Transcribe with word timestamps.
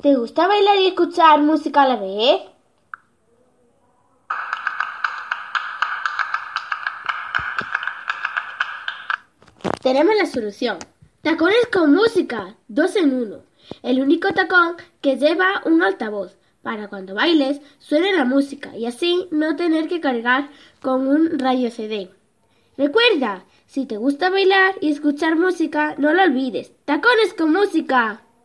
¿Te 0.00 0.14
gusta 0.14 0.46
bailar 0.46 0.78
y 0.78 0.86
escuchar 0.86 1.40
música 1.40 1.82
a 1.82 1.88
la 1.88 1.96
vez? 1.96 2.40
Tenemos 9.82 10.14
la 10.14 10.26
solución. 10.26 10.78
Tacones 11.22 11.66
con 11.72 11.92
música, 11.92 12.54
dos 12.68 12.94
en 12.94 13.12
uno. 13.12 13.38
El 13.82 14.00
único 14.00 14.32
tacón 14.32 14.76
que 15.00 15.16
lleva 15.16 15.62
un 15.64 15.82
altavoz 15.82 16.36
para 16.62 16.86
cuando 16.86 17.16
bailes 17.16 17.60
suene 17.80 18.12
la 18.12 18.24
música 18.24 18.76
y 18.76 18.86
así 18.86 19.26
no 19.32 19.56
tener 19.56 19.88
que 19.88 20.00
cargar 20.00 20.48
con 20.80 21.08
un 21.08 21.40
radio 21.40 21.72
CD. 21.72 22.08
Recuerda, 22.76 23.44
si 23.66 23.84
te 23.84 23.96
gusta 23.96 24.30
bailar 24.30 24.76
y 24.80 24.92
escuchar 24.92 25.34
música, 25.34 25.96
no 25.98 26.12
lo 26.12 26.22
olvides. 26.22 26.70
Tacones 26.84 27.34
con 27.34 27.52
música. 27.52 28.22